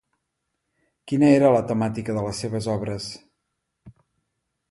Quina 1.11 1.29
era 1.33 1.51
la 1.57 1.59
temàtica 1.73 2.15
de 2.17 2.25
les 2.29 2.41
seves 2.45 2.71
obres? 2.79 3.09